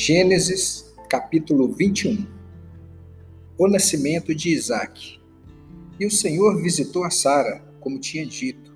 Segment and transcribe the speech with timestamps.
[0.00, 2.24] Gênesis, capítulo 21
[3.58, 5.18] O nascimento de Isaac.
[5.98, 8.72] E o Senhor visitou a Sara, como tinha dito,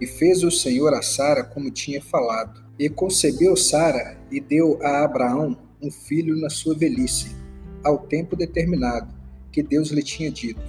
[0.00, 2.64] e fez o Senhor a Sara como tinha falado.
[2.80, 7.30] E concebeu Sara e deu a Abraão um filho na sua velhice,
[7.84, 9.14] ao tempo determinado,
[9.52, 10.60] que Deus lhe tinha dito.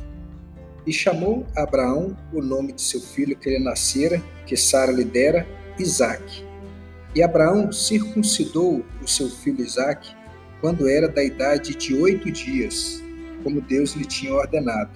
[0.86, 5.48] E chamou Abraão o nome de seu filho que lhe nascera, que Sara lhe dera,
[5.80, 6.47] Isaque.
[7.16, 10.16] E Abraão circuncidou o seu filho Isaque
[10.62, 13.02] quando era da idade de oito dias,
[13.44, 14.92] como Deus lhe tinha ordenado.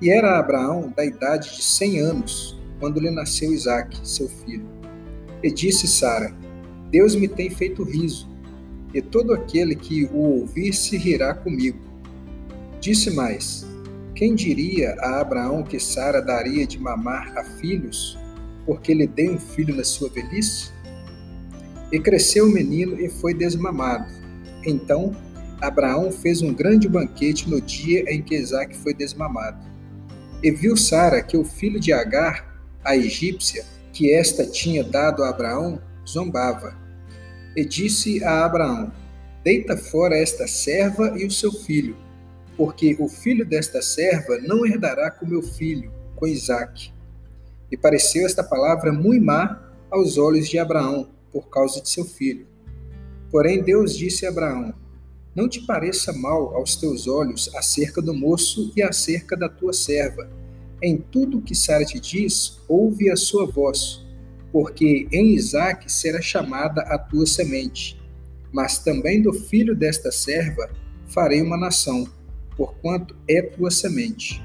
[0.00, 4.66] E era Abraão da idade de cem anos, quando lhe nasceu Isaque, seu filho.
[5.42, 6.34] E disse Sara:
[6.90, 8.28] Deus me tem feito riso,
[8.94, 11.78] e todo aquele que o ouvir se rirá comigo.
[12.80, 13.66] Disse mais:
[14.14, 18.16] Quem diria a Abraão que Sara daria de mamar a filhos,
[18.64, 20.72] porque lhe dei um filho na sua velhice?
[21.90, 24.12] E cresceu o menino e foi desmamado.
[24.64, 25.14] Então
[25.60, 29.58] Abraão fez um grande banquete no dia em que Isaac foi desmamado.
[30.42, 35.30] E viu Sara que o filho de Agar, a egípcia, que esta tinha dado a
[35.30, 36.76] Abraão, zombava.
[37.56, 38.92] E disse a Abraão:
[39.42, 41.96] Deita fora esta serva e o seu filho,
[42.56, 46.92] porque o filho desta serva não herdará com meu filho, com Isaque.
[47.70, 52.46] E pareceu esta palavra muito má aos olhos de Abraão, por causa de seu filho.
[53.30, 54.74] Porém, Deus disse a Abraão:
[55.34, 60.28] Não te pareça mal aos teus olhos acerca do moço e acerca da tua serva.
[60.80, 64.06] Em tudo que Sara te diz, ouve a sua voz,
[64.52, 68.00] porque em Isaque será chamada a tua semente.
[68.52, 70.70] Mas também do filho desta serva
[71.06, 72.08] farei uma nação,
[72.56, 74.42] porquanto é tua semente.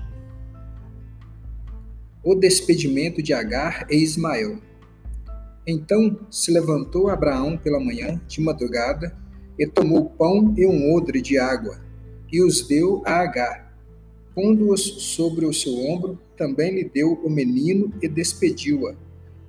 [2.23, 4.59] O despedimento de Agar e Ismael.
[5.65, 9.15] Então se levantou Abraão pela manhã, de madrugada,
[9.57, 11.79] e tomou pão e um odre de água,
[12.31, 13.73] e os deu a Agar.
[14.35, 18.95] Pondo-os sobre o seu ombro, também lhe deu o menino e despediu-a.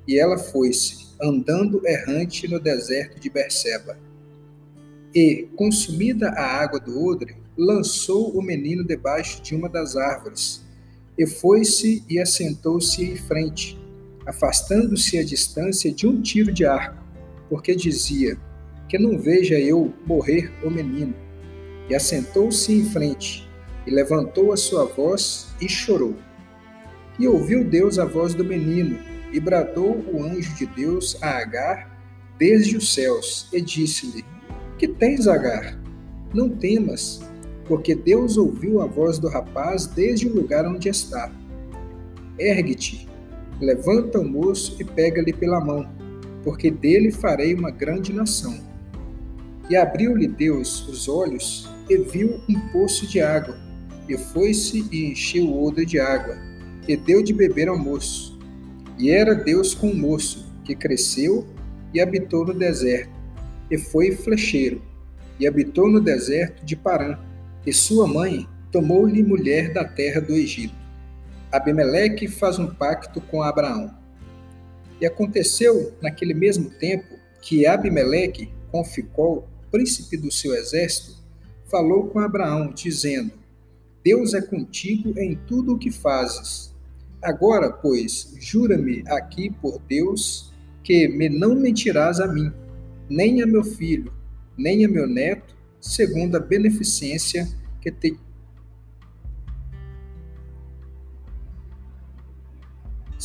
[0.07, 3.97] E ela foi-se, andando errante no deserto de Berseba.
[5.15, 10.63] E, consumida a água do odre, lançou o menino debaixo de uma das árvores,
[11.17, 13.79] e foi-se e assentou-se em frente
[14.27, 17.03] afastando-se a distância de um tiro de arco,
[17.49, 18.39] porque dizia:
[18.89, 21.15] Que não veja eu morrer o menino.
[21.89, 23.49] E assentou-se em frente,
[23.87, 26.17] e levantou a sua voz e chorou.
[27.19, 28.99] E ouviu Deus a voz do menino,
[29.33, 31.93] e bradou o anjo de Deus a Agar
[32.39, 34.25] desde os céus, e disse-lhe:
[34.79, 35.79] Que tens, Agar?
[36.33, 37.21] Não temas,
[37.67, 41.31] porque Deus ouviu a voz do rapaz desde o lugar onde está.
[42.39, 43.14] Ergue-te
[43.65, 45.89] Levanta o moço e pega-lhe pela mão,
[46.43, 48.61] porque dele farei uma grande nação.
[49.71, 53.57] E abriu-lhe Deus os olhos e viu um poço de água,
[54.07, 56.37] e foi-se e encheu o odre de água,
[56.87, 58.39] e deu de beber ao moço.
[58.99, 61.47] E era Deus com o moço, que cresceu
[61.95, 63.15] e habitou no deserto,
[63.71, 64.83] e foi flecheiro,
[65.41, 67.17] e habitou no deserto de Parã,
[67.67, 70.84] e sua mãe tomou-lhe mulher da terra do Egito.
[71.55, 73.97] Abimeleque faz um pacto com Abraão.
[75.01, 81.17] E aconteceu naquele mesmo tempo que Abimeleque, com Ficol, príncipe do seu exército,
[81.71, 83.31] falou com Abraão, dizendo:
[84.03, 86.75] Deus é contigo em tudo o que fazes.
[87.23, 92.53] Agora, pois, jura-me aqui por Deus que me não mentirás a mim,
[93.09, 94.13] nem a meu filho,
[94.59, 97.49] nem a meu neto, segundo a beneficência
[97.81, 98.19] que te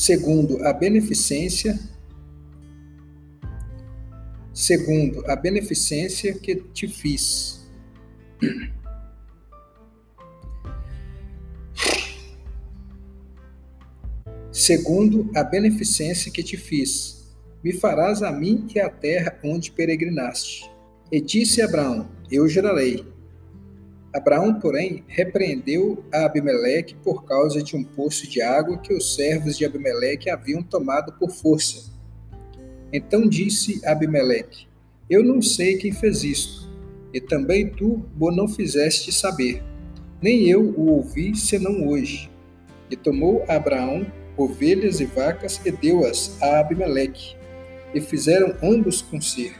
[0.10, 1.80] segundo a beneficência
[4.52, 7.70] segundo a beneficência que te fiz.
[14.52, 17.32] Segundo a beneficência que te fiz,
[17.64, 20.68] me farás a mim e a terra onde peregrinaste.
[21.12, 23.06] E disse Abraão: Eu gerarei
[24.14, 29.58] Abraão, porém, repreendeu a Abimeleque por causa de um poço de água que os servos
[29.58, 31.92] de Abimeleque haviam tomado por força.
[32.92, 34.68] Então disse Abimeleque:
[35.08, 36.70] Eu não sei quem fez isto,
[37.14, 39.64] e também tu o não fizeste saber,
[40.20, 42.32] nem eu o ouvi senão hoje.
[42.90, 47.36] E tomou Abraão ovelhas e vacas e deu-as a Abimeleque,
[47.94, 49.60] e fizeram ambos concerto.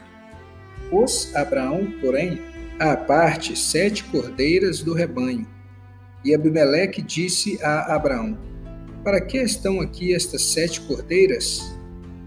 [0.88, 2.40] Pôs Abraão, porém,
[2.80, 5.46] à parte sete cordeiras do rebanho.
[6.24, 8.36] E Abimeleque disse a Abraão:
[9.04, 11.76] Para que estão aqui estas sete cordeiras?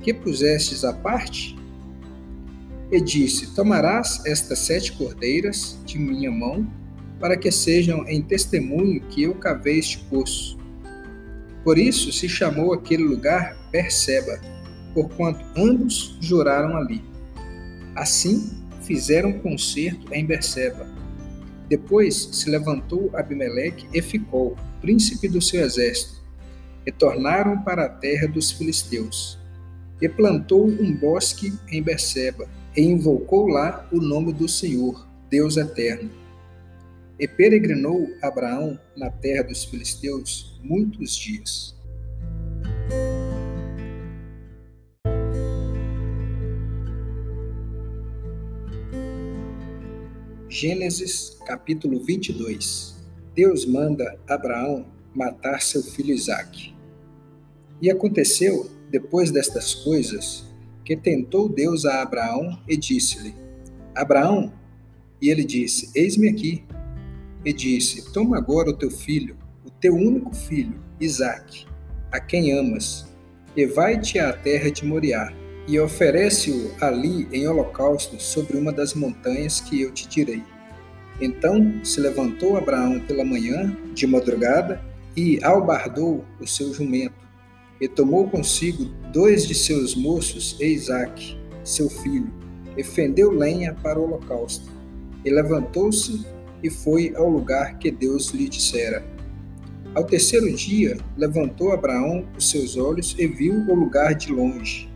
[0.01, 1.57] Que pusestes à parte?
[2.93, 6.71] e disse: Tomarás estas sete cordeiras de minha mão,
[7.19, 10.57] para que sejam em testemunho que eu cavei este poço.
[11.63, 14.39] Por isso se chamou aquele lugar Berseba,
[14.93, 17.03] porquanto ambos juraram ali.
[17.95, 20.87] Assim fizeram concerto em Berseba.
[21.67, 26.21] Depois se levantou Abimeleque e ficou, príncipe do seu exército,
[26.85, 29.39] e tornaram para a terra dos filisteus.
[30.01, 36.09] E plantou um bosque em Berseba, e invocou lá o nome do Senhor, Deus eterno.
[37.17, 41.72] E peregrinou Abraão na terra dos filisteus muitos dias.
[50.53, 52.95] Gênesis capítulo 22
[53.33, 56.75] Deus manda Abraão matar seu filho Isaque.
[57.81, 60.45] E aconteceu, depois destas coisas,
[60.85, 63.33] que tentou Deus a Abraão e disse-lhe:
[63.95, 64.53] Abraão,
[65.19, 66.63] e ele disse: Eis-me aqui.
[67.43, 69.35] E disse: Toma agora o teu filho,
[69.65, 71.65] o teu único filho, Isaque,
[72.11, 73.07] a quem amas,
[73.57, 75.33] e vai-te à terra de Moriá,
[75.67, 80.43] e oferece-o ali em holocausto sobre uma das montanhas que eu te direi.
[81.21, 84.81] Então se levantou Abraão pela manhã, de madrugada,
[85.15, 87.23] e albardou o seu jumento
[87.83, 92.31] e tomou consigo dois de seus moços e Isaque, seu filho,
[92.77, 94.71] e fendeu lenha para o holocausto.
[95.25, 96.25] E levantou-se
[96.63, 99.05] e foi ao lugar que Deus lhe dissera.
[99.93, 104.89] Ao terceiro dia, levantou Abraão os seus olhos e viu o lugar de longe.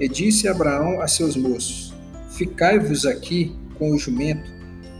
[0.00, 1.94] E disse Abraão a seus moços:
[2.30, 4.50] Ficai-vos aqui com o jumento,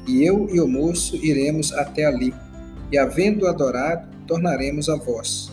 [0.07, 2.35] e eu e o moço iremos até ali,
[2.91, 5.53] e havendo adorado, tornaremos a vós.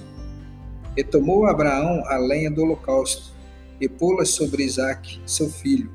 [0.98, 3.34] E tomou Abraão a lenha do holocausto,
[3.80, 5.92] e pô-la sobre Isaque, seu filho.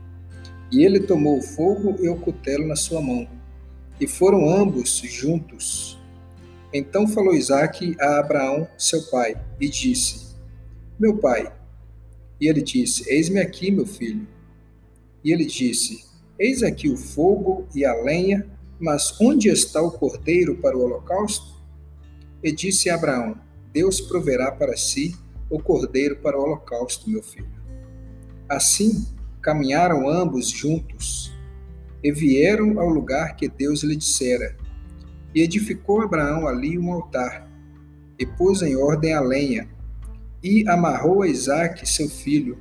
[0.70, 3.26] E ele tomou o fogo e o cutelo na sua mão.
[4.00, 5.98] E foram ambos juntos.
[6.72, 10.36] Então falou Isaque a Abraão, seu pai, e disse:
[10.98, 11.59] Meu pai.
[12.40, 14.26] E ele disse: Eis-me aqui, meu filho.
[15.22, 16.04] E ele disse:
[16.38, 18.48] Eis aqui o fogo e a lenha,
[18.78, 21.60] mas onde está o cordeiro para o holocausto?
[22.42, 23.36] E disse Abraão:
[23.72, 25.14] Deus proverá para si
[25.50, 27.50] o cordeiro para o holocausto, meu filho.
[28.48, 29.06] Assim,
[29.42, 31.32] caminharam ambos juntos
[32.02, 34.56] e vieram ao lugar que Deus lhe dissera.
[35.34, 37.48] E edificou Abraão ali um altar,
[38.18, 39.68] e pôs em ordem a lenha,
[40.42, 42.58] e amarrou a Isaque, seu filho,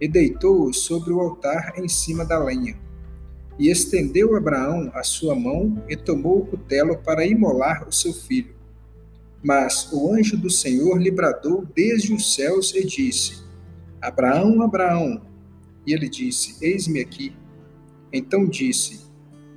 [0.00, 2.76] e deitou-o sobre o altar em cima da lenha.
[3.58, 8.54] E estendeu Abraão a sua mão e tomou o cutelo para imolar o seu filho.
[9.42, 13.42] Mas o anjo do Senhor lhe bradou desde os céus e disse:
[14.00, 15.22] Abraão, Abraão.
[15.86, 17.36] E ele disse: Eis-me aqui.
[18.12, 19.06] Então disse: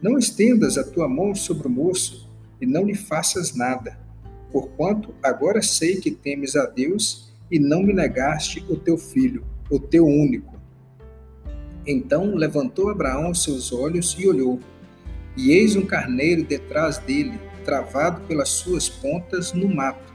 [0.02, 2.30] Não estendas a tua mão sobre o moço
[2.60, 4.00] e não lhe faças nada,
[4.52, 9.80] porquanto agora sei que temes a Deus e não me negaste o teu filho, o
[9.80, 10.56] teu único.
[11.86, 14.59] Então levantou Abraão seus olhos e olhou,
[15.38, 20.13] e eis um carneiro detrás dele travado pelas suas pontas no mato.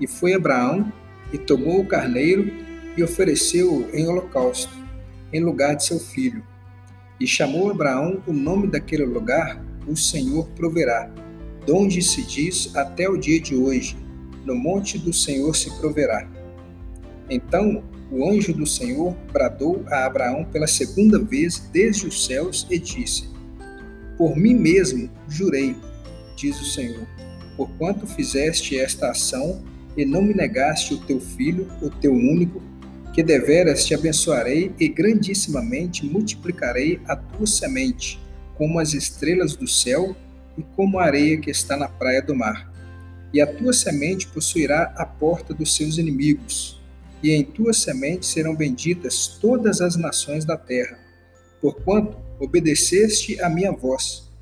[0.00, 0.92] E foi Abraão
[1.32, 2.50] e tomou o carneiro
[2.96, 4.72] e ofereceu-o em holocausto,
[5.32, 6.44] em lugar de seu filho.
[7.18, 11.10] E chamou Abraão o nome daquele lugar, o Senhor proverá,
[11.66, 13.96] donde se diz até o dia de hoje,
[14.44, 16.28] no monte do Senhor se proverá.
[17.30, 22.78] Então o anjo do Senhor bradou a Abraão pela segunda vez desde os céus e
[22.78, 23.28] disse:
[24.18, 25.74] Por mim mesmo jurei
[26.42, 27.06] diz o Senhor,
[27.56, 29.62] porquanto fizeste esta ação
[29.96, 32.60] e não me negaste o teu filho, o teu único,
[33.12, 38.18] que deveras te abençoarei e grandissimamente multiplicarei a tua semente,
[38.56, 40.16] como as estrelas do céu
[40.56, 42.71] e como a areia que está na praia do mar.
[43.32, 46.80] E a tua semente possuirá a porta dos seus inimigos,
[47.22, 50.98] e em tua semente serão benditas todas as nações da terra,
[51.60, 54.32] porquanto obedeceste a minha voz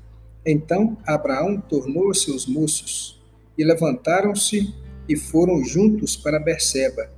[0.45, 3.21] então Abraão tornou seus moços,
[3.57, 4.73] e levantaram-se
[5.07, 7.11] e foram juntos para Berseba,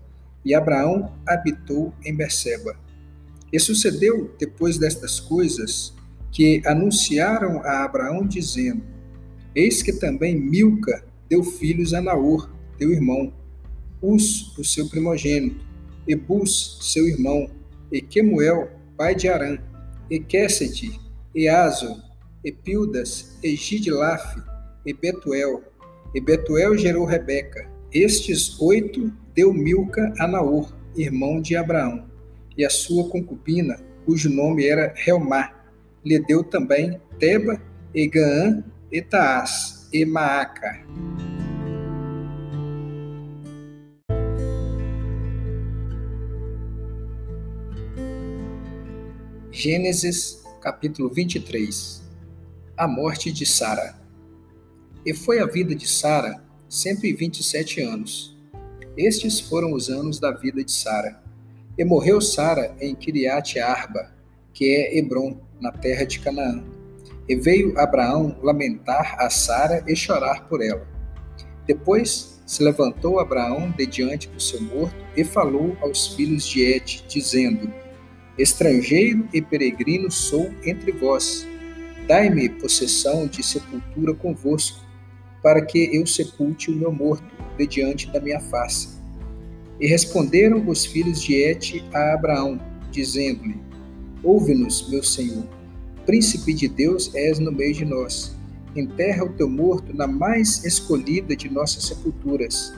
[0.43, 2.75] e Abraão habitou em Berseba.
[3.51, 5.93] E sucedeu, depois destas coisas,
[6.31, 8.83] que anunciaram a Abraão, dizendo:
[9.55, 12.47] Eis que também Milca deu filhos a Naor,
[12.77, 13.33] teu irmão,
[14.03, 15.65] Us, o seu primogênito,
[16.07, 17.49] e Bus, seu irmão,
[17.91, 19.57] e Quemuel, pai de Arã,
[20.11, 20.91] e Quessete,
[21.33, 21.99] e Azo,
[22.43, 24.37] Epildas, e Gidlaf,
[24.85, 25.63] e Betuel.
[26.13, 27.67] E Betuel gerou Rebeca.
[27.91, 32.05] Estes oito deu Milca a Naor, irmão de Abraão,
[32.55, 35.51] e a sua concubina, cujo nome era Helmá.
[36.05, 37.59] Lhe deu também Teba,
[37.91, 40.83] Egaã, Etaás e Maaca.
[49.51, 52.01] Gênesis capítulo 23
[52.75, 53.95] A morte de Sara.
[55.05, 58.35] E foi a vida de Sara 127 anos.
[58.97, 61.21] Estes foram os anos da vida de Sara.
[61.77, 64.11] E morreu Sara em Kiriat Arba,
[64.53, 66.72] que é Hebron, na terra de Canaã.
[67.27, 70.85] E veio Abraão lamentar a Sara e chorar por ela.
[71.65, 77.03] Depois se levantou Abraão de diante do seu morto e falou aos filhos de Et,
[77.07, 77.71] dizendo:
[78.37, 81.47] Estrangeiro e peregrino sou entre vós.
[82.07, 84.83] Dai-me possessão de sepultura convosco,
[85.41, 87.25] para que eu sepulte o meu morto
[87.57, 89.01] de diante da minha face.
[89.79, 92.59] E responderam os filhos de Et a Abraão,
[92.91, 93.59] dizendo-lhe:
[94.21, 95.47] Ouve-nos, meu senhor.
[96.05, 98.35] Príncipe de Deus és no meio de nós.
[98.75, 102.73] Enterra o teu morto na mais escolhida de nossas sepulturas.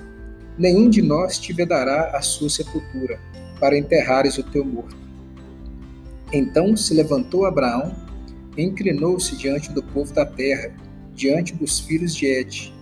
[0.59, 3.19] Nenhum de nós te vedará a sua sepultura,
[3.59, 4.95] para enterrares o teu morto.
[6.31, 7.95] Então se levantou Abraão,
[8.55, 10.71] inclinou-se diante do povo da terra,
[11.15, 12.73] diante dos filhos de Ed,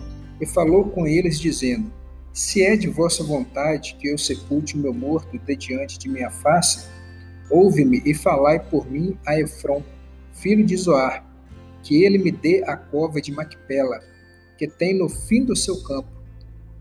[0.41, 1.89] e falou com eles, dizendo:
[2.33, 6.29] Se é de vossa vontade que eu sepulte o meu morto de diante de minha
[6.29, 6.85] face,
[7.49, 9.81] ouve-me e falai por mim a Efron,
[10.33, 11.25] filho de Zoar,
[11.81, 13.99] que ele me dê a cova de Macpela,
[14.57, 16.09] que tem no fim do seu campo,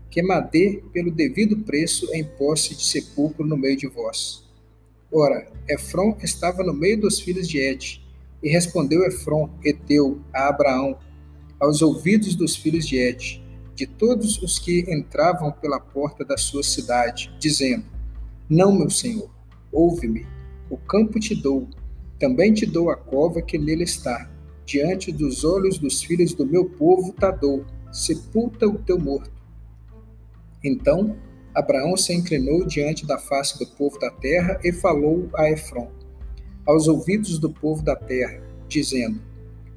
[0.09, 4.43] que madê pelo devido preço em posse de sepulcro no meio de vós.
[5.11, 8.03] Ora, Efron estava no meio dos filhos de Ed,
[8.41, 10.97] e respondeu Efron, Eteu, a Abraão,
[11.59, 13.41] aos ouvidos dos filhos de Ed,
[13.73, 17.85] de todos os que entravam pela porta da sua cidade, dizendo:
[18.49, 19.29] Não, meu senhor,
[19.71, 20.27] ouve-me,
[20.69, 21.67] o campo te dou,
[22.23, 24.31] também te dou a cova que nele está,
[24.65, 29.29] diante dos olhos dos filhos do meu povo ta dou, sepulta o teu morto.
[30.63, 31.17] Então
[31.53, 35.91] Abraão se inclinou diante da face do povo da terra e falou a Efron,
[36.65, 39.21] aos ouvidos do povo da terra, dizendo: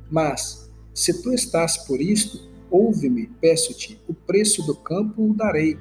[0.08, 5.76] Mas, se tu estás por isto, ouve-me, peço-te, o preço do campo o darei.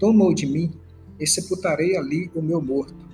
[0.00, 0.72] Toma-o de mim,
[1.20, 3.11] e sepultarei ali o meu morto.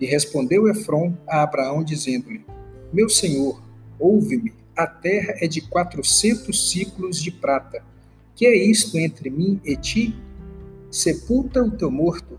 [0.00, 2.44] E respondeu Efron a Abraão, dizendo-lhe:
[2.92, 3.62] Meu senhor,
[3.98, 7.82] ouve-me, a terra é de quatrocentos ciclos de prata.
[8.34, 10.14] Que é isto entre mim e ti?
[10.90, 12.38] sepulta o teu morto.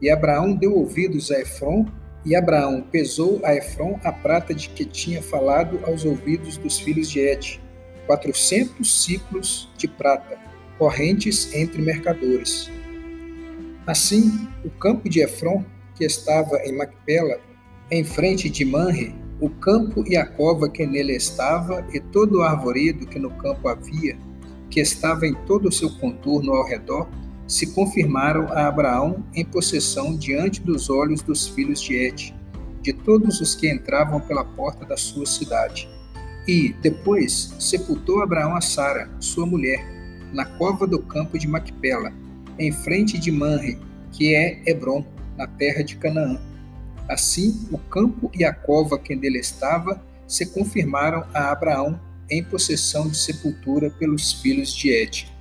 [0.00, 1.86] E Abraão deu ouvidos a Efron,
[2.24, 7.10] e Abraão pesou a Efron a prata de que tinha falado aos ouvidos dos filhos
[7.10, 7.60] de Et,
[8.06, 10.38] quatrocentos ciclos de prata,
[10.78, 12.70] correntes entre mercadores.
[13.86, 15.64] Assim, o campo de Efron,
[15.94, 17.40] que estava em Macpela,
[17.90, 22.42] em frente de Manre, o campo e a cova que nele estava, e todo o
[22.42, 24.16] arvoredo que no campo havia,
[24.70, 27.08] que estava em todo o seu contorno ao redor,
[27.46, 32.34] se confirmaram a Abraão em possessão diante dos olhos dos filhos de Et,
[32.80, 35.88] de todos os que entravam pela porta da sua cidade.
[36.46, 39.84] E, depois, sepultou Abraão a Sara, sua mulher,
[40.32, 42.12] na cova do campo de Macpela,
[42.58, 43.78] em frente de Manre,
[44.10, 45.04] que é Hebron,
[45.42, 46.40] na terra de Canaã.
[47.08, 53.08] Assim, o campo e a cova que nele estava se confirmaram a Abraão em possessão
[53.08, 55.31] de sepultura pelos filhos de Et.